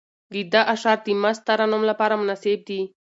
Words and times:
د 0.33 0.35
ده 0.51 0.61
اشعار 0.73 0.99
د 1.05 1.07
مست 1.21 1.41
ترنم 1.47 1.83
لپاره 1.89 2.19
مناسب 2.21 2.59
دي. 2.67 2.81